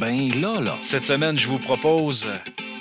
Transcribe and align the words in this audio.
Ben 0.00 0.28
là, 0.40 0.60
là. 0.60 0.76
Cette 0.80 1.04
semaine, 1.04 1.38
je 1.38 1.46
vous 1.46 1.58
propose 1.58 2.28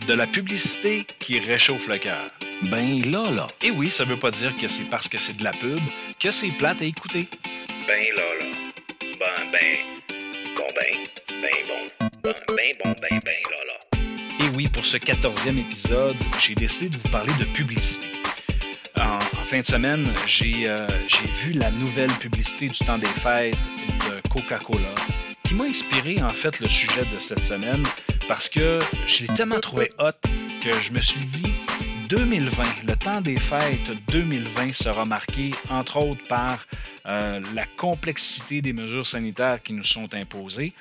de 0.08 0.14
la 0.14 0.26
publicité 0.26 1.06
qui 1.20 1.40
réchauffe 1.40 1.88
le 1.88 1.98
cœur. 1.98 2.32
Ben 2.64 3.02
là, 3.12 3.30
là. 3.30 3.48
Et 3.62 3.70
oui, 3.70 3.90
ça 3.90 4.04
veut 4.04 4.18
pas 4.18 4.32
dire 4.32 4.56
que 4.58 4.68
c'est 4.68 4.86
parce 4.86 5.08
que 5.08 5.20
c'est 5.20 5.38
de 5.38 5.44
la 5.44 5.52
pub 5.52 5.80
que 6.20 6.32
c'est 6.32 6.50
plate 6.50 6.82
à 6.82 6.86
écouter. 6.86 7.28
Ben 7.88 8.06
là, 8.16 8.24
là. 8.40 8.46
Ben, 9.20 9.52
ben. 9.52 9.78
Bon, 10.56 10.64
ben. 10.76 10.98
Ben 11.42 11.50
bon. 11.68 12.08
Ben, 12.24 12.34
ben 12.48 12.74
bon, 12.84 12.96
ben, 13.02 13.20
ben 13.24 13.36
là, 13.52 13.64
là. 13.68 14.46
Et 14.46 14.50
oui, 14.56 14.68
pour 14.68 14.86
ce 14.86 14.98
quatorzième 14.98 15.60
épisode, 15.60 16.16
j'ai 16.40 16.56
décidé 16.56 16.90
de 16.90 16.98
vous 16.98 17.10
parler 17.10 17.34
de 17.40 17.46
publicité. 17.46 18.08
En, 19.00 19.18
en 19.18 19.46
fin 19.46 19.60
de 19.60 19.66
semaine, 19.66 20.08
j'ai 20.26 20.68
euh, 20.68 20.88
j'ai 21.08 21.28
vu 21.44 21.52
la 21.54 21.70
nouvelle 21.70 22.12
publicité 22.14 22.70
du 22.70 22.80
temps 22.80 22.98
des 22.98 23.06
fêtes 23.08 23.56
de 24.10 24.28
Coca-Cola 24.30 24.94
qui 25.44 25.56
m'a 25.56 25.66
inspiré 25.66 26.22
en 26.22 26.30
fait 26.30 26.60
le 26.60 26.70
sujet 26.70 27.06
de 27.14 27.20
cette 27.20 27.44
semaine 27.44 27.84
parce 28.28 28.50
que 28.50 28.80
je 29.08 29.24
l'ai 29.24 29.28
tellement 29.28 29.60
trouvé 29.60 29.90
hot 30.00 30.12
que 30.64 30.72
je 30.82 30.92
me 30.94 31.02
suis 31.02 31.20
dit 31.20 31.54
2020, 32.10 32.84
le 32.88 32.96
temps 32.96 33.22
des 33.22 33.38
fêtes 33.38 33.90
2020 34.10 34.74
sera 34.74 35.06
marqué 35.06 35.52
entre 35.70 35.98
autres 35.98 36.24
par 36.28 36.66
euh, 37.06 37.42
la 37.56 37.66
complexité 37.66 38.62
des 38.62 38.74
mesures 38.74 39.08
sanitaires 39.08 39.62
qui 39.64 39.74
nous 39.74 39.84
sont 39.84 40.14
imposées 40.14 40.74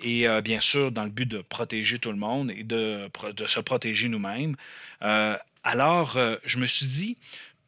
et 0.00 0.28
euh, 0.28 0.40
bien 0.40 0.60
sûr 0.60 0.92
dans 0.92 1.04
le 1.04 1.10
but 1.10 1.26
de 1.26 1.38
protéger 1.38 1.98
tout 1.98 2.10
le 2.10 2.18
monde 2.18 2.50
et 2.50 2.62
de, 2.62 3.10
se 3.46 3.60
protéger 3.60 4.08
nous-mêmes. 4.08 4.56
Euh, 5.02 5.36
alors, 5.64 6.16
je 6.44 6.58
me 6.58 6.66
suis 6.66 6.86
dit, 6.86 7.16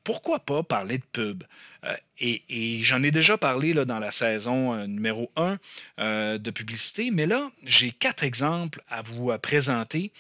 pourquoi 0.09 0.39
pas 0.39 0.63
parler 0.63 0.97
de 0.97 1.05
pub? 1.13 1.45
Euh, 1.85 1.95
et 2.19 2.81
j'en 2.83 3.03
ai 3.03 3.11
déjà 3.11 3.37
parlé 3.37 3.75
dans 3.75 3.99
la 3.99 4.11
saison 4.11 4.73
euh, 4.73 4.87
numéro 4.87 5.31
1 5.37 5.59
euh, 5.99 6.39
de 6.39 6.51
publicité, 6.51 7.11
mais 7.11 7.27
là, 7.27 7.51
j'ai 7.63 7.91
quatre 7.91 8.25
exemples 8.25 8.81
à 8.89 9.03
vous 9.03 9.31
présenter 9.37 10.11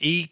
et 0.00 0.26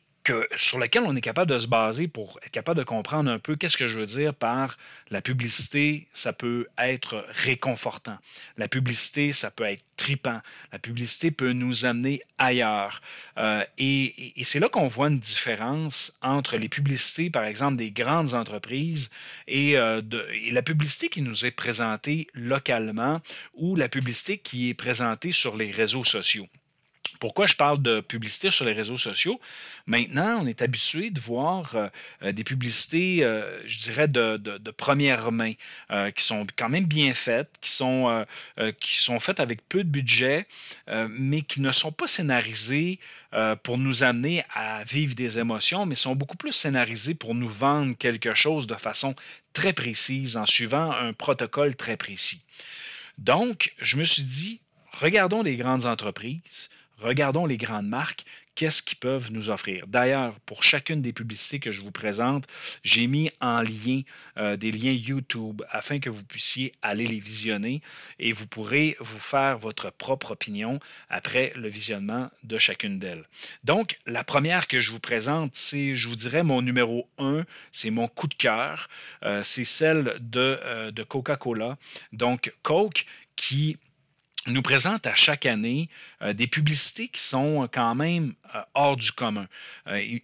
sur 0.57 0.79
lesquels 0.79 1.05
on 1.05 1.17
est 1.17 1.21
capable 1.21 1.51
de 1.51 1.59
se 1.59 1.67
baser 1.67 2.09
pour 2.09 2.39
être 2.43 2.51
capable 2.51 2.79
de 2.79 2.85
comprendre 2.85 3.31
un 3.31 3.39
peu 3.39 3.57
qu'est-ce 3.57 3.77
que 3.77 3.87
je 3.87 3.99
veux 3.99 4.07
dire 4.07 4.35
par 4.35 4.77
la 5.11 5.23
publicité, 5.23 6.09
ça 6.13 6.33
peut 6.33 6.67
être 6.79 7.25
réconfortant. 7.31 8.19
La 8.57 8.69
publicité, 8.69 9.33
ça 9.33 9.51
peut 9.51 9.65
être 9.65 9.85
tripant. 9.97 10.41
La 10.73 10.79
publicité 10.79 11.31
peut 11.31 11.53
nous 11.53 11.85
amener 11.85 12.23
ailleurs. 12.39 13.03
Euh, 13.37 13.65
et 13.79 14.33
c'est 14.43 14.61
là 14.61 14.69
qu'on 14.69 14.89
voit 14.89 15.09
une 15.09 15.19
différence 15.19 16.19
entre 16.23 16.57
les 16.57 16.69
publicités, 16.69 17.31
par 17.31 17.45
exemple, 17.45 17.77
des 17.77 17.91
grandes 17.91 18.35
entreprises 18.35 19.11
euh, 19.51 20.03
et 20.33 20.51
la 20.51 20.63
publicité 20.63 21.09
qui 21.09 21.23
nous 21.23 21.45
est 21.45 21.51
présentée 21.51 22.29
localement 22.35 23.21
ou 23.55 23.77
la 23.77 23.89
publicité 23.89 24.39
qui 24.39 24.71
est 24.71 24.75
présentée 24.75 25.33
sur 25.33 25.57
les 25.57 25.71
réseaux 25.71 26.05
sociaux. 26.05 26.49
Pourquoi 27.19 27.47
je 27.47 27.57
parle 27.57 27.83
de 27.83 28.01
publicité 28.01 28.51
sur 28.51 28.65
les 28.65 28.73
réseaux 28.73 28.97
sociaux? 28.97 29.41
Maintenant, 29.87 30.41
on 30.43 30.47
est 30.47 30.63
habitué 30.63 31.11
de 31.11 31.19
voir 31.21 31.75
euh, 31.75 31.89
euh, 32.23 32.33
des 32.33 32.45
publicités, 32.45 33.25
euh, 33.25 33.61
je 33.67 33.79
dirais, 33.79 34.07
de, 34.07 34.71
première 34.77 35.33
main, 35.33 35.55
qui 36.15 36.23
sont 36.23 36.47
quand 36.57 36.69
même 36.69 36.85
bien 36.85 37.15
faites, 37.15 37.51
qui 37.61 37.71
sont, 37.71 38.25
qui 38.81 38.97
sont 38.97 39.19
faites 39.19 39.41
avec 39.41 39.67
peu 39.69 39.83
de 39.83 39.89
budget, 39.89 40.47
mais 41.09 41.41
qui 41.41 41.61
ne 41.61 41.73
sont 41.73 41.91
pas 41.91 42.07
scénarisées 42.07 43.01
pour 43.63 43.79
nous 43.79 44.05
amener 44.05 44.45
à 44.55 44.85
vivre 44.85 45.15
des 45.15 45.39
émotions, 45.39 45.87
mais 45.87 45.95
sont 45.95 46.15
beaucoup 46.15 46.37
plus 46.37 46.53
scénarisées 46.53 47.15
pour 47.15 47.35
nous 47.35 47.49
vendre 47.49 47.97
quelque 47.97 48.35
chose 48.35 48.67
de 48.67 48.75
façon 48.75 49.17
très 49.53 49.73
précise, 49.73 50.37
en 50.37 50.47
suivant 50.47 50.93
un 50.93 51.13
protocole 51.13 51.75
très 51.75 51.97
précis. 51.97 52.45
Donc, 53.17 53.75
je 53.81 53.97
me 53.97 54.05
suis 54.05 54.23
dit, 54.23 54.61
regardons 54.93 55.43
les 55.43 55.57
grandes 55.57 55.87
entreprises, 55.87 56.71
regardons 57.01 57.47
les 57.47 57.57
grandes 57.57 57.89
marques, 57.89 58.25
qu'est-ce 58.55 58.83
qu'ils 58.83 58.99
peuvent 58.99 59.31
nous 59.31 59.51
offrir? 59.51 59.87
D'ailleurs, 59.87 60.35
pour 60.41 60.65
chacune 60.65 61.01
des 61.01 61.13
publicités 61.13 61.61
que 61.61 61.71
je 61.71 61.81
vous 61.81 61.93
présente, 61.93 62.47
j'ai 62.83 63.07
mis 63.07 63.31
en 63.41 63.63
lien 63.63 64.03
euh, 64.37 64.57
des 64.57 64.73
liens 64.73 64.91
YouTube 64.91 65.63
afin 65.71 66.01
que 66.01 66.11
vous 66.11 66.25
puissiez 66.25 66.73
aller 66.83 67.07
les 67.07 67.21
visionner 67.21 67.83
et 68.19 68.33
vous 68.33 68.49
pourrez 68.49 68.97
vous 68.99 69.21
faire 69.21 69.59
votre 69.59 69.91
propre 69.93 70.33
opinion 70.33 70.81
après 71.09 71.53
le 71.55 71.69
visionnement 71.69 72.31
de 72.43 72.59
chacune 72.59 72.99
d'elles. 72.99 73.25
Donc, 73.63 73.99
la 74.07 74.25
première 74.25 74.67
que 74.67 74.81
je 74.81 74.91
vous 74.91 75.01
présente, 75.01 75.55
c'est, 75.55 75.95
je 75.95 76.09
vous 76.09 76.17
dirais, 76.17 76.43
mon 76.43 76.61
numéro 76.63 77.09
1, 77.19 77.45
c'est 77.71 77.91
mon 77.91 78.09
coup 78.09 78.27
de 78.27 78.35
cœur, 78.35 78.89
Euh, 79.25 79.43
c'est 79.43 79.65
celle 79.65 80.21
euh, 80.37 80.91
de 80.91 81.03
Coca-Cola. 81.03 81.77
Donc, 82.13 82.53
Coke 82.63 83.05
qui 83.37 83.79
nous 84.51 84.63
présente 84.63 85.07
à 85.07 85.15
chaque 85.15 85.47
année 85.47 85.89
euh, 86.23 86.33
des 86.33 86.47
publicités 86.47 87.09
qui 87.09 87.21
sont 87.21 87.65
euh, 87.65 87.67
quand 87.73 87.95
même 87.95 88.35
euh, 88.55 88.61
hors 88.75 88.97
du 88.97 89.13
commun. 89.13 89.47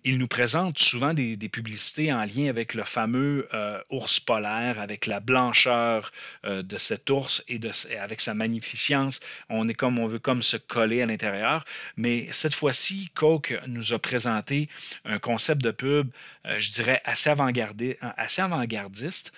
Il, 0.05 0.19
nous 0.19 0.27
présente 0.27 0.79
souvent 0.79 1.15
des, 1.15 1.37
publicités 1.49 2.13
en 2.13 2.25
lien 2.25 2.49
avec 2.49 2.75
le 2.75 2.85
fameux 2.85 3.49
ours 3.91 4.21
polaire, 4.21 4.81
avec 4.81 5.07
la 5.07 5.21
blancheur 5.21 6.13
de 6.45 6.77
cet 6.77 7.09
ours 7.11 7.43
et, 7.49 7.61
avec 7.99 8.21
sa 8.21 8.35
magnificence. 8.35 9.21
On 9.49 9.69
est 9.69 9.75
comme 9.75 9.99
on 9.99 10.07
veut 10.07 10.19
comme 10.19 10.43
se 10.43 10.57
coller 10.57 11.03
à 11.03 11.07
l'intérieur. 11.07 11.65
Mais 11.97 12.29
cette 12.31 12.55
fois-ci, 12.55 13.11
Coke 13.15 13.59
nous 13.67 13.93
a 13.93 13.99
présenté 13.99 14.69
un 15.05 15.19
concept 15.19 15.63
de 15.63 15.71
pub, 15.71 16.11
je 16.45 16.71
dirais 16.71 17.01
assez, 17.05 17.31
avant-gardé- 17.31 17.99
assez 18.17 18.43
avant-gardiste, 18.43 19.33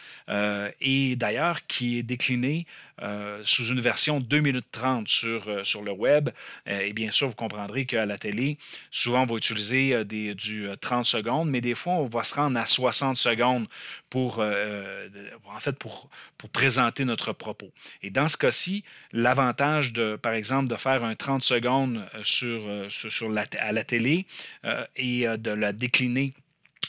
et 0.80 1.16
d'ailleurs 1.16 1.66
qui 1.66 1.98
est 1.98 2.04
décliné 2.04 2.66
euh, 3.02 3.42
sous 3.44 3.66
une 3.66 3.80
version 3.80 4.20
2 4.20 4.40
minutes 4.40 4.66
30 4.72 5.08
sur, 5.08 5.48
euh, 5.48 5.64
sur 5.64 5.82
le 5.82 5.92
web. 5.92 6.30
Euh, 6.68 6.80
et 6.80 6.92
bien 6.92 7.10
sûr, 7.10 7.28
vous 7.28 7.34
comprendrez 7.34 7.84
qu'à 7.84 8.06
la 8.06 8.16
télé, 8.16 8.58
souvent, 8.90 9.22
on 9.22 9.26
va 9.26 9.36
utiliser 9.36 10.04
des, 10.04 10.34
du 10.34 10.68
euh, 10.68 10.76
30 10.76 11.04
secondes, 11.04 11.50
mais 11.50 11.60
des 11.60 11.74
fois, 11.74 11.94
on 11.94 12.06
va 12.06 12.24
se 12.24 12.34
rendre 12.34 12.58
à 12.58 12.66
60 12.66 13.16
secondes 13.16 13.66
pour, 14.08 14.38
en 14.38 15.60
fait, 15.60 15.72
pour, 15.78 16.08
présenter 16.52 17.04
notre 17.04 17.32
propos. 17.32 17.70
Et 18.02 18.10
dans 18.10 18.28
ce 18.28 18.36
cas-ci, 18.36 18.84
l'avantage, 19.12 19.92
de, 19.92 20.16
par 20.16 20.32
exemple, 20.32 20.68
de 20.68 20.76
faire 20.76 21.04
un 21.04 21.14
30 21.14 21.42
secondes 21.42 22.06
à 23.58 23.72
la 23.72 23.84
télé 23.84 24.26
et 24.96 25.26
de 25.26 25.50
la 25.50 25.72
décliner 25.72 26.32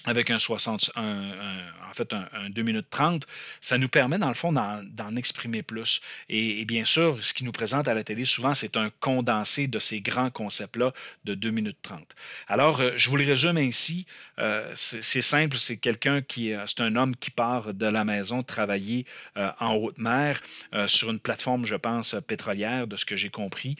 avec 0.05 0.29
un 0.29 0.39
60, 0.39 0.91
un- 0.95 1.01
un- 1.03 1.89
en 1.89 1.93
fait 1.93 2.13
un, 2.13 2.27
un 2.33 2.49
2 2.49 2.61
minutes 2.61 2.87
30, 2.89 3.25
ça 3.61 3.77
nous 3.77 3.87
permet 3.89 4.17
dans 4.17 4.27
le 4.27 4.33
fond 4.33 4.51
d'en 4.53 5.15
exprimer 5.15 5.63
plus. 5.63 6.01
Et, 6.29 6.65
bien 6.65 6.85
sûr, 6.85 7.17
ce 7.23 7.33
qui 7.33 7.43
nous 7.43 7.51
présente 7.51 7.87
à 7.87 7.93
la 7.93 8.03
télé, 8.03 8.25
souvent, 8.25 8.53
c'est 8.53 8.77
un 8.77 8.89
condensé 8.99 9.67
de 9.67 9.79
ces 9.79 10.01
grands 10.01 10.29
concepts-là 10.29 10.93
de 11.25 11.33
2 11.33 11.51
minutes 11.51 11.77
30. 11.81 12.15
Alors, 12.47 12.79
euh, 12.81 12.91
je 12.95 13.09
vous 13.09 13.17
le 13.17 13.25
résume 13.25 13.57
ainsi. 13.57 14.05
Euh, 14.39 14.71
c'est 14.75 15.21
simple, 15.21 15.57
c'est 15.57 15.77
quelqu'un 15.77 16.21
qui, 16.21 16.53
euh, 16.53 16.63
c'est 16.67 16.81
un 16.81 16.95
homme 16.95 17.15
qui 17.15 17.31
part 17.31 17.73
de 17.73 17.85
la 17.87 18.03
maison 18.03 18.43
travailler 18.43 19.05
en 19.59 19.73
haute 19.75 19.97
mer 19.97 20.41
sur 20.87 21.09
une 21.11 21.19
plateforme, 21.19 21.65
je 21.65 21.75
pense, 21.75 22.15
pétrolière, 22.27 22.87
de 22.87 22.95
ce 22.97 23.05
que 23.05 23.15
j'ai 23.15 23.29
compris. 23.29 23.75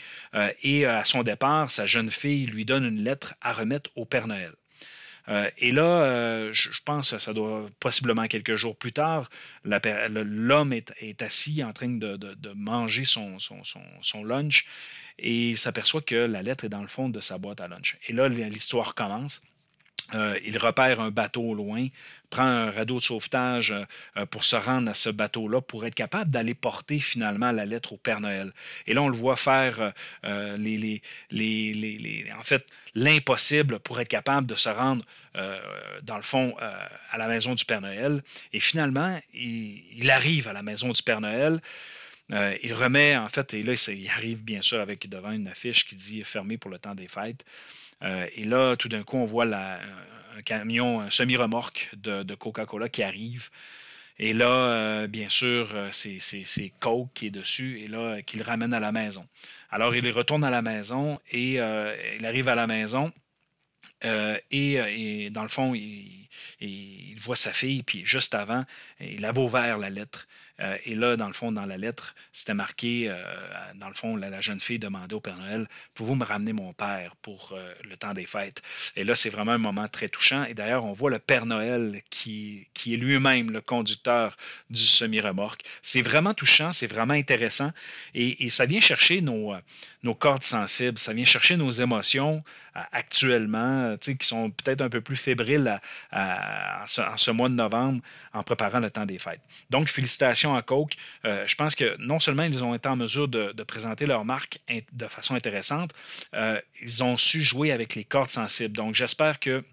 Et 0.63 0.85
à 0.85 1.03
son 1.03 1.23
départ, 1.23 1.71
sa 1.71 1.85
jeune 1.85 2.11
fille 2.11 2.45
lui 2.45 2.65
donne 2.65 2.85
une 2.85 3.03
lettre 3.03 3.35
à 3.41 3.53
remettre 3.53 3.89
au 3.95 4.05
Père 4.05 4.27
Noël. 4.27 4.53
Euh, 5.29 5.49
et 5.57 5.71
là, 5.71 6.03
euh, 6.03 6.53
je, 6.53 6.69
pense 6.85 7.11
que 7.11 7.19
ça 7.19 7.33
doit 7.33 7.67
possiblement 7.79 8.27
quelques 8.27 8.55
jours 8.55 8.77
plus 8.77 8.93
tard, 8.93 9.29
l'homme 9.65 10.73
est, 10.73 11.21
assis 11.21 11.63
en 11.63 11.73
train 11.73 11.89
de, 11.89 12.53
manger 12.55 13.03
son- 13.03 13.37
son 13.39 14.23
lunch 14.23 14.65
et 15.19 15.49
il 15.51 15.57
s'aperçoit 15.57 16.01
que 16.01 16.15
la 16.15 16.41
lettre 16.41 16.65
est 16.65 16.69
dans 16.69 16.81
le 16.81 16.87
fond 16.87 17.09
de 17.09 17.19
sa 17.19 17.37
boîte 17.37 17.61
à 17.61 17.67
lunch. 17.67 17.97
Et 18.07 18.13
là, 18.13 18.27
l'histoire 18.29 18.95
commence. 18.95 19.41
Euh, 20.13 20.39
il 20.45 20.57
repère 20.57 21.01
un 21.01 21.11
bateau 21.11 21.41
au 21.41 21.53
loin, 21.53 21.87
prend 22.29 22.43
un 22.43 22.71
radeau 22.71 22.95
de 22.95 23.01
sauvetage 23.01 23.73
euh, 24.15 24.25
pour 24.25 24.45
se 24.45 24.55
rendre 24.55 24.89
à 24.89 24.93
ce 24.93 25.09
bateau-là, 25.09 25.59
pour 25.61 25.85
être 25.85 25.95
capable 25.95 26.31
d'aller 26.31 26.53
porter 26.53 27.01
finalement 27.01 27.51
la 27.51 27.65
lettre 27.65 27.91
au 27.93 27.97
Père 27.97 28.21
Noël. 28.21 28.53
Et 28.85 28.93
là, 28.93 29.01
on 29.01 29.09
le 29.09 29.17
voit 29.17 29.35
faire 29.35 29.91
euh, 30.23 30.55
les, 30.57 30.77
les- 30.77 31.01
les- 31.73 32.25
en 32.37 32.43
fait 32.43 32.65
l'impossible 32.95 33.79
pour 33.79 33.99
être 33.99 34.07
capable 34.07 34.47
de 34.47 34.55
se 34.55 34.69
rendre, 34.69 35.03
dans 36.01 36.15
le 36.15 36.23
fond, 36.23 36.55
à 37.11 37.17
la 37.19 37.27
maison 37.27 37.53
du 37.53 37.63
Père 37.63 37.81
Noël. 37.81 38.23
Et 38.53 38.59
finalement, 38.59 39.19
il, 39.35 39.83
il 39.97 40.09
arrive 40.09 40.47
à 40.47 40.53
la 40.53 40.63
maison 40.63 40.89
du 40.89 41.03
Père 41.03 41.21
Noël. 41.21 41.61
Euh, 42.31 42.57
il 42.61 42.73
remet, 42.73 43.15
en 43.15 43.27
fait, 43.29 43.53
et 43.53 43.63
là, 43.63 43.73
il 43.87 44.09
arrive 44.09 44.43
bien 44.43 44.61
sûr 44.61 44.81
avec 44.81 45.07
devant 45.09 45.31
une 45.31 45.47
affiche 45.47 45.85
qui 45.87 45.95
dit 45.95 46.23
fermé 46.23 46.57
pour 46.57 46.69
le 46.71 46.79
temps 46.79 46.95
des 46.95 47.07
fêtes. 47.07 47.45
Euh, 48.03 48.27
et 48.35 48.43
là, 48.43 48.75
tout 48.75 48.89
d'un 48.89 49.03
coup, 49.03 49.17
on 49.17 49.25
voit 49.25 49.45
un, 49.45 50.41
camion, 50.43 51.01
un 51.01 51.09
semi-remorque 51.09 51.89
de, 51.95 52.35
Coca-Cola 52.35 52.89
qui 52.89 53.03
arrive. 53.03 53.49
Et 54.19 54.33
là, 54.33 54.47
euh, 54.47 55.07
bien 55.07 55.29
sûr, 55.29 55.69
c'est 55.91 56.73
Coke 56.79 57.09
qui 57.13 57.27
est 57.27 57.31
dessus 57.31 57.79
et 57.79 57.87
là, 57.87 58.21
qui 58.21 58.37
le 58.37 58.43
ramène 58.43 58.73
à 58.73 58.79
la 58.79 58.91
maison. 58.91 59.27
Alors, 59.69 59.95
il 59.95 60.09
retourne 60.11 60.43
à 60.43 60.49
la 60.49 60.61
maison 60.61 61.19
et 61.31 61.53
il 61.53 62.25
arrive 62.25 62.49
à 62.49 62.55
la 62.55 62.67
maison. 62.67 63.11
et, 64.03 64.73
et 64.73 65.29
dans 65.29 65.43
le 65.43 65.49
fond, 65.49 65.73
il, 65.75 66.26
il 66.59 67.15
voit 67.19 67.35
sa 67.35 67.53
fille, 67.53 67.83
puis 67.83 68.05
juste 68.05 68.35
avant, 68.35 68.65
il 68.99 69.25
avait 69.25 69.41
ouvert 69.41 69.77
la 69.77 69.89
lettre. 69.89 70.27
Euh, 70.59 70.77
et 70.85 70.95
là, 70.95 71.15
dans 71.17 71.27
le 71.27 71.33
fond, 71.33 71.51
dans 71.51 71.65
la 71.65 71.77
lettre, 71.77 72.15
c'était 72.31 72.53
marqué, 72.53 73.07
euh, 73.09 73.23
dans 73.75 73.89
le 73.89 73.93
fond, 73.93 74.15
la, 74.15 74.41
jeune 74.41 74.59
fille 74.59 74.79
demandait 74.79 75.13
au 75.13 75.19
Père 75.19 75.37
Noël, 75.37 75.67
pouvez-vous 75.93 76.15
me 76.15 76.25
ramener 76.25 76.53
mon 76.53 76.73
père 76.73 77.15
pour 77.17 77.53
euh, 77.53 77.73
le 77.83 77.95
temps 77.97 78.13
des 78.13 78.25
fêtes? 78.25 78.61
Et 78.95 79.03
là, 79.03 79.13
c'est 79.15 79.29
vraiment 79.29 79.51
un 79.51 79.59
moment 79.59 79.87
très 79.87 80.09
touchant. 80.09 80.45
Et 80.45 80.53
d'ailleurs, 80.53 80.85
on 80.85 80.93
voit 80.93 81.11
le 81.11 81.19
Père 81.19 81.45
Noël 81.45 82.01
qui, 82.09 82.67
qui 82.73 82.95
est 82.95 82.97
lui-même 82.97 83.51
le 83.51 83.61
conducteur 83.61 84.35
du 84.69 84.81
semi-remorque. 84.81 85.61
C'est 85.81 86.01
vraiment 86.01 86.33
touchant, 86.33 86.73
c'est 86.73 86.87
vraiment 86.87 87.13
intéressant. 87.13 87.71
Et, 88.13 88.49
ça 88.49 88.65
vient 88.65 88.79
chercher 88.79 89.21
nos, 89.21 89.53
nos 90.03 90.15
cordes 90.15 90.41
sensibles, 90.41 90.97
ça 90.97 91.13
vient 91.13 91.25
chercher 91.25 91.57
nos 91.57 91.69
émotions 91.69 92.43
actuellement, 92.91 93.95
qui 93.97 94.15
sont 94.21 94.51
peut-être 94.51 94.81
un 94.81 94.89
peu 94.89 95.01
plus 95.01 95.15
fébriles 95.15 95.79
à, 96.11 96.26
en, 96.27 97.17
ce, 97.17 97.31
mois 97.31 97.49
de 97.49 97.53
novembre 97.53 98.01
en 98.33 98.43
préparant 98.43 98.79
le 98.79 98.89
temps 98.89 99.05
des 99.05 99.19
fêtes. 99.19 99.41
Donc, 99.69 99.89
félicitations 99.89 100.55
à 100.55 100.61
Coke. 100.61 100.93
Euh, 101.25 101.45
je 101.47 101.55
pense 101.55 101.75
que 101.75 101.95
non 101.99 102.19
seulement 102.19 102.43
ils 102.43 102.63
ont 102.63 102.73
été 102.73 102.87
en 102.89 102.95
mesure 102.95 103.27
de, 103.27 103.51
présenter 103.63 104.05
leur 104.05 104.23
marque 104.23 104.59
de 104.93 105.07
façon 105.07 105.35
intéressante, 105.35 105.91
euh, 106.33 106.59
ils 106.81 107.03
ont 107.03 107.17
su 107.17 107.41
jouer 107.41 107.71
avec 107.71 107.95
les 107.95 108.05
cordes 108.05 108.29
sensibles. 108.29 108.75
Donc, 108.75 108.95
j'espère 108.95 109.39
que 109.39 109.63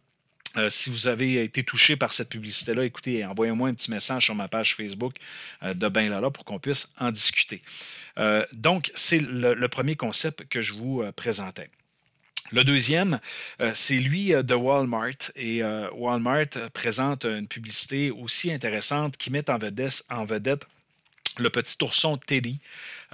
euh, 0.56 0.70
si 0.70 0.90
vous 0.90 1.06
avez 1.06 1.42
été 1.42 1.62
touché 1.62 1.96
par 1.96 2.12
cette 2.12 2.28
publicité-là, 2.28 2.84
écoutez, 2.84 3.24
envoyez-moi 3.24 3.68
un 3.68 3.74
petit 3.74 3.90
message 3.90 4.24
sur 4.24 4.34
ma 4.34 4.48
page 4.48 4.74
Facebook 4.74 5.16
de 5.62 5.88
Ben 5.88 6.10
Lala 6.10 6.30
pour 6.30 6.44
qu'on 6.44 6.58
puisse 6.58 6.92
en 6.98 7.10
discuter. 7.10 7.60
Donc, 8.52 8.90
c'est 8.94 9.18
le, 9.18 9.54
le, 9.54 9.68
premier 9.68 9.96
concept 9.96 10.48
que 10.48 10.60
je 10.60 10.72
vous 10.72 11.04
présentais. 11.16 11.70
Le 12.52 12.62
deuxième, 12.62 13.20
euh, 13.60 13.70
c'est 13.74 13.98
lui 13.98 14.28
de 14.30 14.54
Walmart. 14.54 15.30
Et 15.34 15.62
euh, 15.62 15.88
Walmart 15.92 16.70
présente 16.72 17.24
une 17.24 17.48
publicité 17.48 18.10
aussi 18.10 18.52
intéressante 18.52 19.16
qui 19.16 19.30
met 19.30 19.48
en 19.50 19.58
vedette 20.24 20.66
le 21.38 21.50
petit 21.50 21.76
ourson 21.82 22.16
Teddy, 22.16 22.60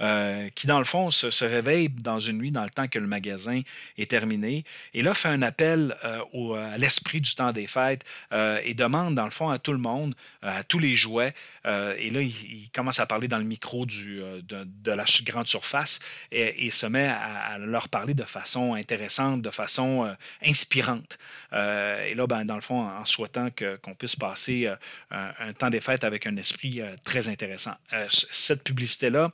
euh, 0.01 0.49
qui, 0.55 0.65
dans 0.65 0.79
le 0.79 0.85
fond, 0.85 1.11
se, 1.11 1.45
réveille 1.45 1.89
dans 1.89 2.19
une 2.19 2.37
nuit 2.37 2.51
dans 2.51 2.63
le 2.63 2.69
temps 2.69 2.87
que 2.87 2.97
le 2.97 3.07
magasin 3.07 3.61
est 3.97 4.09
terminé. 4.09 4.63
Et 4.93 5.03
là, 5.03 5.13
fait 5.13 5.29
un 5.29 5.41
appel 5.43 5.95
euh, 6.03 6.73
à 6.73 6.77
l'esprit 6.77 7.21
du 7.21 7.33
temps 7.35 7.51
des 7.51 7.67
fêtes 7.67 8.03
euh, 8.31 8.59
et 8.63 8.73
demande, 8.73 9.15
dans 9.15 9.25
le 9.25 9.31
fond, 9.31 9.49
à 9.49 9.59
tout 9.59 9.73
le 9.73 9.77
monde, 9.77 10.15
à 10.41 10.63
tous 10.63 10.79
les 10.79 10.95
jouets. 10.95 11.33
et 11.65 12.09
là, 12.09 12.21
il, 12.21 12.69
commence 12.73 12.99
à 12.99 13.05
parler 13.05 13.27
dans 13.27 13.37
le 13.37 13.43
micro 13.43 13.85
de, 13.85 14.91
la 14.91 15.05
grande 15.23 15.47
surface 15.47 15.99
et, 16.31 16.69
se 16.71 16.87
met 16.87 17.07
à, 17.07 17.57
leur 17.59 17.89
parler 17.89 18.13
de 18.13 18.23
façon 18.23 18.73
intéressante, 18.73 19.41
de 19.41 19.51
façon 19.51 20.15
inspirante. 20.43 21.19
et 21.51 22.15
là, 22.15 22.25
ben, 22.27 22.45
dans 22.45 22.55
le 22.55 22.61
fond, 22.61 22.87
en 22.87 23.05
souhaitant 23.05 23.49
qu'on 23.83 23.93
puisse 23.93 24.15
passer 24.15 24.71
un, 25.11 25.53
temps 25.53 25.69
des 25.69 25.81
fêtes 25.81 26.03
avec 26.03 26.25
un 26.25 26.35
esprit 26.37 26.81
très 27.03 27.27
intéressant. 27.27 27.75
cette 28.09 28.63
publicité-là, 28.63 29.31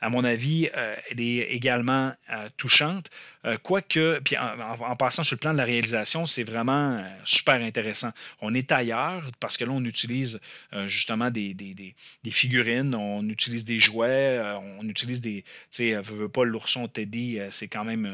à 0.00 0.08
mon 0.08 0.24
avis, 0.24 0.68
euh, 0.74 0.96
elle 1.10 1.20
est 1.20 1.52
également 1.52 2.14
euh, 2.30 2.48
touchante. 2.56 3.10
Euh, 3.44 3.58
quoique, 3.62 4.18
puis 4.20 4.36
en, 4.38 4.96
passant 4.96 5.24
sur 5.24 5.34
le 5.34 5.40
plan 5.40 5.52
de 5.52 5.58
la 5.58 5.64
réalisation, 5.64 6.26
c'est 6.26 6.42
vraiment 6.42 7.04
super 7.24 7.56
intéressant. 7.56 8.10
On 8.40 8.54
est 8.54 8.72
ailleurs 8.72 9.30
parce 9.40 9.56
que 9.56 9.64
là, 9.64 9.72
on 9.72 9.84
utilise 9.84 10.40
justement 10.86 11.30
des, 11.30 11.54
des, 11.54 11.94
figurines, 12.30 12.94
on 12.94 13.28
utilise 13.28 13.64
des 13.64 13.78
jouets, 13.78 14.40
on 14.78 14.88
utilise 14.88 15.20
des. 15.20 15.42
Tu 15.42 15.50
sais, 15.70 15.94
veut 16.00 16.28
pas 16.28 16.44
l'ourson 16.44 16.88
Teddy, 16.88 17.38
c'est 17.50 17.68
quand 17.68 17.84
même 17.84 18.10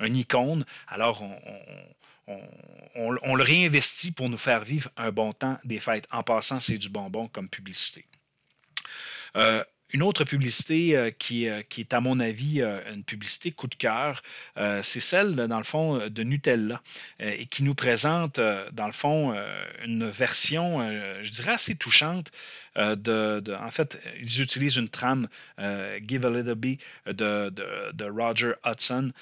un 0.00 0.14
icône. 0.14 0.64
Alors, 0.88 1.22
on, 2.26 3.34
le 3.34 3.42
réinvestit 3.42 4.12
pour 4.12 4.28
nous 4.28 4.38
faire 4.38 4.64
vivre 4.64 4.90
un 4.96 5.10
bon 5.10 5.32
temps 5.32 5.58
des 5.64 5.80
fêtes. 5.80 6.06
En 6.10 6.22
passant, 6.22 6.60
c'est 6.60 6.78
du 6.78 6.88
bonbon 6.88 7.28
comme 7.28 7.48
publicité. 7.48 8.06
Une 9.94 10.02
autre 10.02 10.24
publicité 10.24 10.96
euh, 10.96 11.10
qui, 11.12 11.48
euh, 11.48 11.62
qui, 11.62 11.80
est, 11.80 11.94
à 11.94 12.00
mon 12.00 12.18
avis, 12.18 12.60
euh, 12.60 12.80
une 12.92 13.04
publicité 13.04 13.52
coup 13.52 13.68
de 13.68 13.76
cœur, 13.76 14.22
c'est 14.82 15.00
celle, 15.00 15.36
dans 15.36 15.58
le 15.58 15.64
fond, 15.64 16.08
de 16.08 16.22
Nutella 16.24 16.82
et 17.20 17.46
qui 17.46 17.62
nous 17.62 17.74
présente, 17.74 18.40
dans 18.72 18.86
le 18.86 18.92
fond, 18.92 19.34
une 19.84 20.08
version, 20.08 20.80
je 21.22 21.30
dirais, 21.30 21.52
assez 21.52 21.76
touchante. 21.76 22.30
De, 22.76 23.42
en 23.60 23.70
fait, 23.70 23.98
ils 24.20 24.40
utilisent 24.42 24.76
une 24.76 24.88
trame 24.88 25.28
Give 26.06 26.26
a 26.26 26.30
Little 26.30 26.54
Bit 26.54 26.80
de, 27.06 28.04
Roger 28.04 28.52
Hudson 28.66 29.12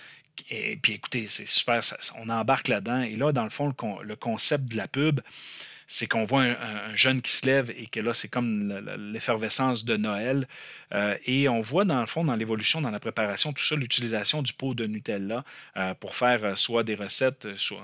et 0.49 0.77
puis 0.77 0.95
écoutez, 0.95 1.27
c'est 1.29 1.49
super, 1.49 1.81
on 2.19 2.29
embarque 2.31 2.69
là-dedans. 2.69 3.03
Et 3.03 3.17
là, 3.17 3.33
dans 3.33 3.45
le 3.45 3.51
fond, 3.51 3.75
le 4.03 4.17
concept 4.17 4.65
de 4.67 4.77
la 4.77 4.89
pub, 4.89 5.21
c'est 5.87 6.07
qu'on 6.07 6.25
voit 6.25 6.43
un, 6.43 6.51
un, 6.53 6.95
jeune 6.95 7.21
qui 7.23 7.33
se 7.33 7.47
lève 7.47 7.71
et 7.71 7.87
que 7.87 8.01
là, 8.01 8.15
c'est 8.15 8.29
comme 8.29 8.73
l'effervescence 9.13 9.85
de 9.85 9.97
Noël. 9.97 10.47
Euh, 10.93 11.17
et 11.27 11.49
on 11.49 11.61
voit, 11.61 11.85
dans 11.85 12.01
le 12.01 12.07
fond, 12.07 12.25
dans 12.25 12.37
l'évolution, 12.37 12.81
dans 12.81 12.91
la 12.91 13.01
préparation, 13.01 13.53
tout 13.53 13.65
ça, 13.65 13.77
l'utilisation 13.77 14.43
du 14.43 14.53
pot 14.53 14.75
de 14.75 14.87
Nutella 14.87 15.45
euh, 15.77 15.95
pour 15.95 16.15
faire 16.15 16.45
euh, 16.45 16.55
soit 16.55 16.83
des 16.85 16.95
recettes, 16.95 17.49
soit, 17.57 17.83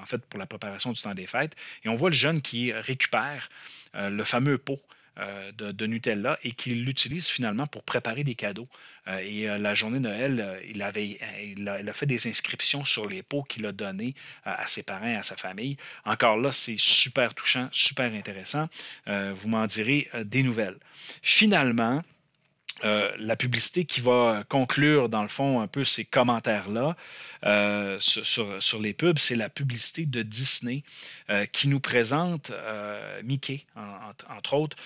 en 0.00 0.06
fait, 0.06 0.24
pour 0.26 0.38
la 0.38 0.46
préparation 0.46 0.92
du 0.92 1.00
temps 1.00 1.14
des 1.14 1.26
fêtes. 1.26 1.54
Et 1.84 1.88
on 1.88 1.94
voit 1.94 2.10
le 2.10 2.16
jeune 2.16 2.40
qui 2.42 2.72
récupère 2.72 3.48
le 3.94 4.24
fameux 4.24 4.58
pot. 4.58 4.80
Euh, 5.20 5.52
de, 5.52 5.86
Nutella 5.86 6.36
et 6.42 6.50
qu'il 6.50 6.84
l'utilise 6.84 7.28
finalement 7.28 7.68
pour 7.68 7.84
préparer 7.84 8.24
des 8.24 8.34
cadeaux. 8.34 8.66
Euh, 9.06 9.18
et 9.18 9.48
euh, 9.48 9.58
la 9.58 9.72
journée 9.72 10.00
Noël, 10.00 10.60
il, 10.68 10.82
avait, 10.82 11.18
il 11.44 11.68
a, 11.68 11.92
fait 11.92 12.06
des 12.06 12.26
inscriptions 12.26 12.84
sur 12.84 13.08
les 13.08 13.22
pots 13.22 13.44
qu'il 13.44 13.64
a 13.66 13.70
donnés 13.70 14.16
à 14.44 14.66
ses 14.66 14.82
parents, 14.82 15.16
à 15.16 15.22
sa 15.22 15.36
famille. 15.36 15.76
Encore 16.04 16.36
là, 16.36 16.50
c'est 16.50 16.78
super 16.78 17.32
touchant, 17.32 17.68
super 17.70 18.12
intéressant. 18.12 18.68
vous 19.06 19.48
m'en 19.48 19.66
direz 19.66 20.10
des 20.24 20.42
nouvelles. 20.42 20.78
Finalement, 21.22 22.02
euh, 22.82 23.10
la 23.18 23.36
publicité 23.36 23.84
qui 23.84 24.00
va 24.00 24.44
conclure, 24.48 25.08
dans 25.08 25.22
le 25.22 25.28
fond, 25.28 25.60
un 25.60 25.68
peu 25.68 25.84
ces 25.84 26.04
commentaires-là 26.04 26.96
euh, 27.46 27.96
sur, 28.00 28.80
les 28.80 28.94
pubs, 28.94 29.18
c'est 29.18 29.36
la 29.36 29.50
publicité 29.50 30.06
de 30.06 30.22
Disney 30.22 30.82
euh, 31.30 31.44
qui 31.46 31.68
nous 31.68 31.80
présente 31.80 32.52
Mickey, 33.22 33.64
en, 33.76 33.80
en, 33.80 34.36
entre 34.36 34.54
autres. 34.54 34.76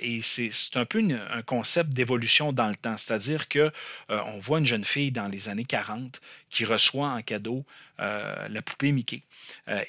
Et 0.00 0.20
c'est 0.22 0.50
un 0.74 0.84
peu 0.84 1.02
un 1.30 1.42
concept 1.42 1.90
d'évolution 1.90 2.52
dans 2.52 2.68
le 2.68 2.76
temps. 2.76 2.96
C'est-à-dire 2.96 3.48
qu'on 3.48 3.70
euh, 4.10 4.20
voit 4.38 4.58
une 4.58 4.66
jeune 4.66 4.84
fille 4.84 5.12
dans 5.12 5.28
les 5.28 5.48
années 5.48 5.64
40 5.64 6.20
qui 6.50 6.64
reçoit 6.64 7.08
en 7.08 7.22
cadeau 7.22 7.64
la 7.98 8.60
poupée 8.60 8.90
Mickey. 8.90 9.22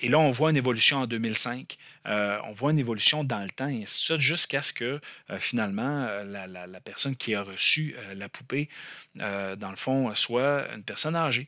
et 0.01 0.09
là, 0.09 0.19
on 0.19 0.30
voit 0.30 0.51
une 0.51 0.57
évolution 0.57 0.97
en 0.97 1.07
2005. 1.07 1.75
on 2.06 2.51
voit 2.53 2.69
une 2.69 2.77
évolution 2.77 3.24
dans 3.24 3.39
le 3.39 3.50
temps, 3.50 3.68
et 3.68 3.81
ainsi 3.81 4.13
de 4.13 4.19
jusqu'à 4.19 4.62
ce 4.62 4.71
que 4.71 5.01
finalement, 5.39 6.06
la, 6.24 6.45
la, 6.45 6.68
la, 6.68 6.80
personne 6.80 7.15
qui 7.15 7.34
a 7.35 7.43
reçu 7.43 7.95
la 8.15 8.29
poupée, 8.29 8.69
dans 9.15 9.69
le 9.69 9.75
fond, 9.75 10.13
soit 10.15 10.67
une 10.73 10.83
personne 10.83 11.15
âgée. 11.15 11.47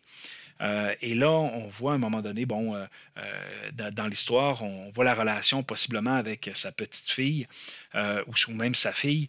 Euh, 0.61 0.95
et 1.01 1.13
là, 1.13 1.29
on 1.29 1.67
voit 1.67 1.91
à 1.91 1.95
un 1.95 1.99
moment 1.99 2.21
donné, 2.21 2.45
bon, 2.45 2.75
euh, 2.75 2.85
euh, 3.17 3.91
dans, 3.91 4.07
l'histoire, 4.07 4.63
on 4.63 4.89
voit 4.89 5.06
la 5.06 5.13
relation 5.13 5.63
possiblement 5.63 6.15
avec 6.15 6.49
sa 6.56 6.71
petite 6.71 7.09
fille 7.09 7.47
ou, 7.95 8.51
même 8.53 8.75
sa 8.75 8.94
fille. 8.94 9.27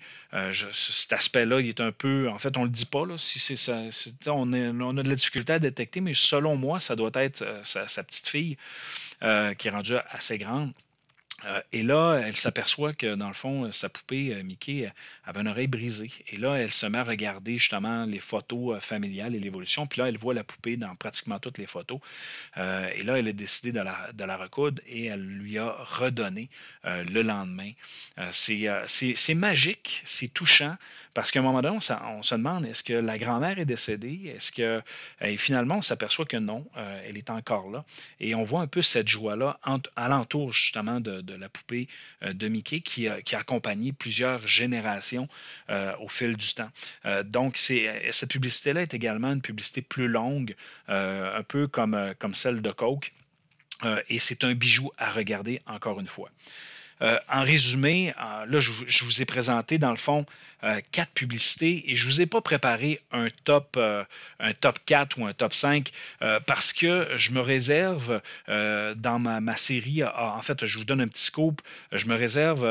Cet 0.72 1.12
aspect-là, 1.12 1.60
il 1.60 1.68
est 1.68 1.80
un 1.80 1.92
peu, 1.92 2.28
en 2.28 2.38
fait, 2.38 2.56
on 2.56 2.64
le 2.64 2.70
dit 2.70 2.86
pas 2.86 3.06
là, 3.06 3.16
si 3.18 3.38
c'est 3.38 3.56
ça, 3.56 3.80
on, 4.26 4.52
on, 4.52 4.96
a 4.98 5.02
de 5.02 5.08
la 5.08 5.14
difficulté 5.14 5.52
à 5.54 5.58
détecter, 5.58 6.00
mais 6.00 6.14
selon 6.14 6.56
moi, 6.56 6.80
ça 6.80 6.96
doit 6.96 7.10
être 7.14 7.44
sa, 7.64 7.88
sa 7.88 8.04
petite 8.04 8.28
fille 8.28 8.56
qui 9.20 9.68
est 9.68 9.70
rendue 9.70 9.96
assez 10.10 10.38
grande. 10.38 10.72
Euh, 11.44 11.60
et 11.72 11.82
là, 11.82 12.20
elle 12.24 12.36
s'aperçoit 12.36 12.92
que, 12.92 13.14
dans 13.14 13.28
le 13.28 13.34
fond, 13.34 13.70
sa 13.72 13.88
poupée 13.88 14.34
euh, 14.34 14.42
Mickey 14.42 14.90
avait 15.24 15.40
une 15.40 15.48
oreille 15.48 15.66
brisée. 15.66 16.10
Et 16.28 16.36
là, 16.36 16.54
elle 16.54 16.72
se 16.72 16.86
met 16.86 16.98
à 16.98 17.04
regarder 17.04 17.58
justement 17.58 18.04
les 18.06 18.20
photos 18.20 18.76
euh, 18.76 18.80
familiales 18.80 19.34
et 19.34 19.40
l'évolution. 19.40 19.86
Puis 19.86 20.00
là, 20.00 20.08
elle 20.08 20.18
voit 20.18 20.34
la 20.34 20.44
poupée 20.44 20.76
dans 20.76 20.94
pratiquement 20.96 21.38
toutes 21.38 21.58
les 21.58 21.66
photos. 21.66 22.00
Euh, 22.56 22.90
et 22.94 23.02
là, 23.02 23.18
elle 23.18 23.28
a 23.28 23.32
décidé 23.32 23.72
de 23.72 23.80
la, 24.24 24.36
recoudre 24.36 24.80
et 24.86 25.06
elle 25.06 25.24
lui 25.24 25.58
a 25.58 25.76
redonné 25.80 26.48
euh, 26.84 27.04
le 27.04 27.22
lendemain. 27.22 27.72
c'est 28.30 29.34
magique, 29.34 30.02
c'est 30.04 30.32
touchant. 30.32 30.76
Parce 31.14 31.32
qu'à 31.32 31.40
un 31.40 31.42
moment 31.42 31.60
donné, 31.62 31.76
on, 31.76 32.22
se 32.22 32.34
demande 32.34 32.64
est-ce 32.64 32.84
que 32.84 32.92
la 32.92 33.18
grand-mère 33.18 33.58
est 33.58 33.64
décédée? 33.64 34.32
Est-ce 34.36 34.52
que. 34.52 34.80
Et 35.20 35.36
finalement, 35.36 35.78
on 35.78 35.82
s'aperçoit 35.82 36.26
que 36.26 36.36
non, 36.36 36.64
elle 36.76 37.16
est 37.18 37.30
encore 37.30 37.70
là. 37.70 37.84
Et 38.20 38.36
on 38.36 38.44
voit 38.44 38.60
un 38.60 38.68
peu 38.68 38.82
cette 38.82 39.08
joie-là 39.08 39.58
alentour 39.96 40.52
justement 40.52 41.00
de 41.00 41.27
la 41.34 41.48
poupée 41.48 41.88
euh, 42.22 42.32
de 42.32 42.48
Mickey 42.48 42.80
qui 42.80 43.08
a, 43.08 43.22
qui 43.22 43.34
a, 43.34 43.40
accompagné 43.40 43.92
plusieurs 43.92 44.46
générations 44.46 45.28
euh, 45.70 45.94
au 46.00 46.08
fil 46.08 46.36
du 46.36 46.54
temps. 46.54 46.70
Euh, 47.06 47.22
donc, 47.22 47.56
cette 47.56 48.30
publicité-là 48.30 48.82
est 48.82 48.94
également 48.94 49.32
une 49.32 49.40
publicité 49.40 49.82
plus 49.82 50.08
longue, 50.08 50.54
un 50.88 51.42
peu 51.42 51.66
comme, 51.66 52.14
comme 52.18 52.34
celle 52.34 52.62
de 52.62 52.70
Coke. 52.70 53.12
et 54.08 54.18
c'est 54.18 54.44
un 54.44 54.54
bijou 54.54 54.90
à 54.98 55.10
regarder 55.10 55.60
encore 55.66 56.00
une 56.00 56.06
fois. 56.06 56.30
Euh, 57.02 57.18
en 57.28 57.42
résumé, 57.42 58.12
là, 58.16 58.60
je, 58.60 59.04
vous 59.04 59.22
ai 59.22 59.24
présenté, 59.24 59.78
dans 59.78 59.90
le 59.90 59.96
fond, 59.96 60.26
quatre 60.90 61.12
publicités 61.12 61.84
et 61.88 61.94
je 61.94 62.06
ne 62.06 62.10
vous 62.10 62.20
ai 62.22 62.26
pas 62.26 62.40
préparé 62.40 63.00
un 63.12 63.28
top, 63.44 63.78
un 63.78 64.52
top 64.54 64.80
4 64.86 65.16
ou 65.18 65.24
un 65.24 65.32
top 65.32 65.54
5 65.54 65.92
parce 66.46 66.72
que 66.72 67.08
je 67.14 67.30
me 67.30 67.40
réserve 67.40 68.20
dans 68.48 69.20
ma, 69.20 69.56
série, 69.56 70.02
en 70.02 70.42
fait, 70.42 70.66
je 70.66 70.78
vous 70.78 70.84
donne 70.84 71.00
un 71.00 71.06
petit 71.06 71.22
scoop, 71.22 71.62
je 71.92 72.06
me 72.06 72.16
réserve 72.16 72.66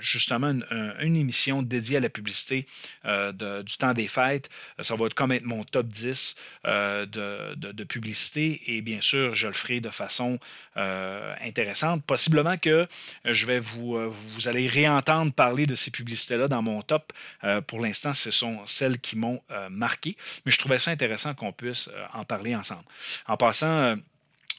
justement 0.00 0.52
une, 1.00 1.16
émission 1.16 1.62
dédiée 1.62 1.98
à 1.98 2.00
la 2.00 2.08
publicité 2.08 2.66
du 3.04 3.76
temps 3.78 3.92
des 3.94 4.08
fêtes. 4.08 4.50
Ça 4.80 4.96
va 4.96 5.06
être 5.06 5.14
comme 5.14 5.30
être 5.30 5.44
mon 5.44 5.62
top 5.62 5.86
10 5.86 6.34
de, 6.64 7.54
de, 7.54 7.84
publicité 7.84 8.60
et 8.66 8.80
bien 8.80 9.00
sûr, 9.00 9.32
je 9.36 9.46
le 9.46 9.52
ferai 9.52 9.80
de 9.80 9.90
façon 9.90 10.40
euh, 10.78 11.34
intéressante. 11.44 12.02
Possiblement 12.04 12.56
que 12.56 12.86
je 13.26 13.44
vais 13.44 13.51
vous, 13.60 13.96
euh, 13.96 14.08
vous 14.08 14.48
allez 14.48 14.66
réentendre 14.66 15.32
parler 15.32 15.66
de 15.66 15.74
ces 15.74 15.90
publicités-là 15.90 16.48
dans 16.48 16.62
mon 16.62 16.82
top. 16.82 17.12
Euh, 17.44 17.60
pour 17.60 17.80
l'instant, 17.80 18.12
ce 18.12 18.30
sont 18.30 18.60
celles 18.66 18.98
qui 18.98 19.16
m'ont 19.16 19.40
marqué, 19.70 20.16
mais 20.44 20.52
je 20.52 20.58
trouvais 20.58 20.78
ça 20.78 20.90
intéressant 20.90 21.34
qu'on 21.34 21.52
puisse 21.52 21.90
en 22.14 22.24
parler 22.24 22.54
ensemble. 22.54 22.84
En 23.26 23.36
passant, 23.36 23.96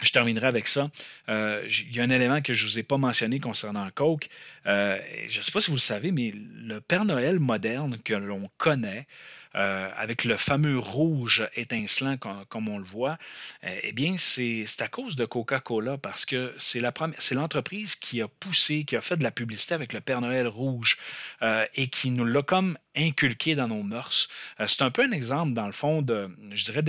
je 0.01 0.11
terminerai 0.11 0.47
avec 0.47 0.67
ça. 0.67 0.89
il 1.27 1.95
y 1.95 1.99
a 1.99 2.03
un 2.03 2.09
élément 2.09 2.41
que 2.41 2.53
je 2.53 2.65
ne 2.65 2.69
vous 2.69 2.79
ai 2.79 2.83
pas 2.83 2.97
mentionné 2.97 3.39
concernant 3.39 3.89
Coke. 3.93 4.29
je 4.65 5.37
ne 5.37 5.41
sais 5.41 5.51
pas 5.51 5.59
si 5.59 5.69
vous 5.69 5.77
le 5.77 5.81
savez, 5.81 6.11
mais 6.11 6.33
le 6.33 6.79
Père 6.81 7.05
Noël 7.05 7.39
moderne 7.39 7.97
que 8.03 8.13
l'on 8.13 8.49
connaît, 8.57 9.07
euh, 9.55 9.89
avec 9.97 10.23
le 10.23 10.35
fameux 10.35 10.79
rouge 10.79 11.47
étincelant 11.55 12.17
comme, 12.17 12.69
on 12.69 12.79
le 12.79 12.83
voit, 12.83 13.19
euh, 13.63 13.79
eh 13.83 13.91
bien, 13.91 14.15
c'est 14.17 14.65
à 14.79 14.87
cause 14.87 15.15
de 15.15 15.25
Coca-Cola 15.25 15.97
parce 15.97 16.25
que 16.25 16.55
c'est 16.57 16.81
l'entreprise 16.81 17.95
qui 17.95 18.21
a 18.21 18.27
poussé, 18.27 18.83
qui 18.83 18.95
a 18.95 19.01
fait 19.01 19.17
de 19.17 19.23
la 19.23 19.29
publicité 19.29 19.75
avec 19.75 19.93
le 19.93 20.01
Père 20.01 20.21
Noël 20.21 20.47
rouge 20.47 20.97
euh, 21.43 21.65
et 21.75 21.87
qui 21.87 22.09
nous 22.09 22.25
l'a 22.25 22.41
comme 22.41 22.77
inculqué 22.95 23.55
dans 23.55 23.67
nos 23.67 23.81
mœurs. 23.81 24.29
c'est 24.67 24.83
un 24.83 24.91
peu 24.91 25.03
un 25.03 25.11
exemple, 25.11 25.53
dans 25.53 25.65
le 25.65 25.71
fond, 25.71 26.05
je 26.51 26.63
dirais, 26.63 26.83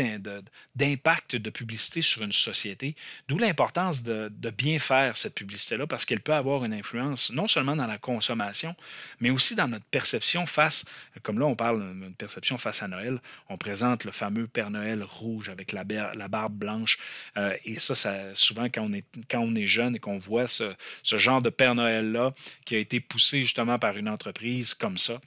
d'impact 0.74 1.36
de 1.36 1.48
publicité 1.48 2.02
sur 2.02 2.22
une 2.22 2.32
société, 2.32 2.94
d'où 3.26 3.38
l'importance 3.38 4.02
de, 4.02 4.30
de, 4.30 4.50
bien 4.50 4.78
faire 4.78 5.16
cette 5.16 5.34
publicité-là 5.34 5.86
parce 5.86 6.04
qu'elle 6.04 6.20
peut 6.20 6.34
avoir 6.34 6.66
une 6.66 6.74
influence 6.74 7.30
non 7.30 7.48
seulement 7.48 7.74
dans 7.74 7.86
la 7.86 7.96
consommation, 7.96 8.76
mais 9.20 9.30
aussi 9.30 9.54
dans 9.54 9.66
notre 9.66 9.86
perception 9.86 10.44
face, 10.44 10.84
comme 11.22 11.38
là 11.38 11.46
on 11.46 11.56
parle 11.56 11.80
d'une 11.80 12.14
perception 12.14 12.53
face 12.58 12.82
à 12.82 12.88
Noël, 12.88 13.20
on 13.48 13.56
présente 13.56 14.04
le 14.04 14.10
fameux 14.10 14.46
Père 14.46 14.70
Noël 14.70 15.02
rouge 15.02 15.48
avec 15.48 15.72
la, 15.72 15.84
barbe 15.84 16.54
blanche. 16.54 16.98
Euh, 17.36 17.54
et 17.64 17.78
ça, 17.78 17.94
ça, 17.94 18.34
souvent, 18.34 18.66
quand 18.66 18.88
on, 19.32 19.54
est, 19.54 19.66
jeune 19.66 19.96
et 19.96 19.98
qu'on 19.98 20.18
voit 20.18 20.46
ce, 20.46 20.74
ce 21.02 21.18
genre 21.18 21.42
de 21.42 21.50
Père 21.50 21.74
Noël-là 21.74 22.32
qui 22.64 22.76
a 22.76 22.78
été 22.78 23.00
poussé 23.00 23.42
justement 23.42 23.78
par 23.78 23.96
une 23.96 24.08
entreprise 24.08 24.74
comme 24.74 24.98
ça, 24.98 25.20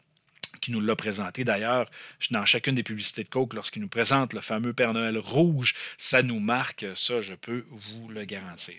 qui 0.60 0.72
nous 0.72 0.82
l'a 0.82 0.96
présenté. 0.96 1.44
D'ailleurs, 1.44 1.90
dans 2.32 2.46
chacune 2.46 2.76
des 2.76 2.84
publicités 2.84 3.24
de 3.24 3.30
Coke, 3.30 3.54
lorsqu'il 3.54 3.82
nous 3.82 3.88
présente 3.88 4.34
le 4.34 4.42
fameux 4.42 4.74
Père 4.74 4.94
Noël 4.94 5.18
rouge, 5.18 5.76
ça 5.98 6.24
nous 6.24 6.40
marque, 6.40 6.86
ça, 6.96 7.22
je 7.22 7.34
peux 7.34 7.66
vous 7.70 8.10
le 8.10 8.26
garantir. 8.26 8.76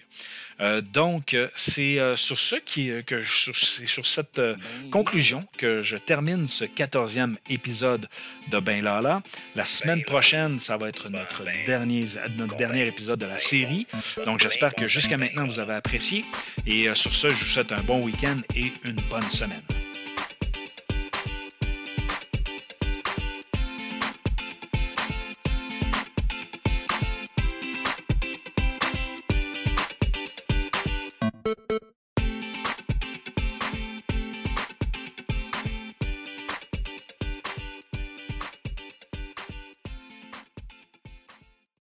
Euh, 0.61 0.81
donc, 0.81 1.37
c'est 1.55 1.99
euh, 1.99 2.17
sur 2.17 2.39
ce 2.39 2.57
qui, 2.57 2.91
euh, 2.91 3.03
que 3.03 3.23
sur 3.23 4.07
cette 4.07 4.37
ben, 4.37 4.57
conclusion 4.91 5.47
que 5.57 5.83
je 5.83 5.97
termine 5.97 6.49
ce 6.49 6.65
quatorzième 6.65 7.37
épisode 7.49 8.09
de 8.51 8.59
Ben 8.59 8.83
Lala. 8.83 9.23
La 9.55 9.65
semaine 9.65 9.99
ben 9.99 10.05
prochaine, 10.05 10.59
ça 10.59 10.77
va 10.77 10.89
être 10.89 11.09
notre 11.09 11.45
dernier, 11.67 12.07
notre 12.37 12.57
dernier 12.57 12.87
épisode 12.87 13.21
de 13.21 13.27
la 13.27 13.39
série. 13.39 13.87
Donc, 14.25 14.41
j'espère 14.41 14.75
que 14.75 14.89
jusqu'à 14.89 15.17
maintenant, 15.17 15.47
vous 15.47 15.61
avez 15.61 15.75
apprécié. 15.75 16.25
Et 16.67 16.89
sur 16.95 17.15
ce, 17.15 17.31
je 17.31 17.35
vous 17.35 17.51
souhaite 17.51 17.73
un 17.73 17.83
bon 17.83 18.03
week-end 18.03 18.41
et 18.55 18.73
une 18.85 19.01
bonne 19.11 19.31
semaine. 19.31 19.63